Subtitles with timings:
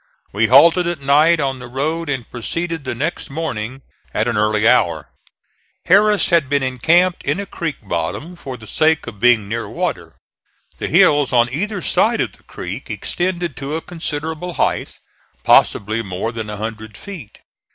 [0.33, 3.83] We halted at night on the road and proceeded the next morning
[4.15, 5.11] at an early hour.
[5.85, 10.15] Harris had been encamped in a creek bottom for the sake of being near water.
[10.79, 14.97] The hills on either side of the creek extend to a considerable height,
[15.43, 17.37] possibly more than a hundred feet.